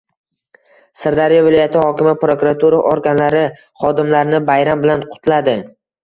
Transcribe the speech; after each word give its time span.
Sirdaryo 0.99 1.41
viloyati 1.47 1.83
hokimi 1.83 2.13
prokuratura 2.23 2.79
organlari 2.91 3.43
xodimlarini 3.83 4.41
bayram 4.47 4.81
bilan 4.87 5.05
qutladi 5.13 5.55